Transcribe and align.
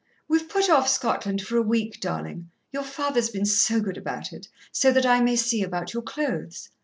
"We've 0.27 0.49
put 0.49 0.67
off 0.67 0.87
Scotland 0.87 1.43
for 1.43 1.57
a 1.57 1.61
week, 1.61 1.99
darling 1.99 2.49
your 2.71 2.81
father's 2.81 3.29
been 3.29 3.45
so 3.45 3.79
good 3.79 3.97
about 3.97 4.33
it 4.33 4.47
so 4.71 4.91
that 4.91 5.05
I 5.05 5.19
may 5.21 5.35
see 5.35 5.61
about 5.61 5.93
your 5.93 6.01
clothes. 6.01 6.69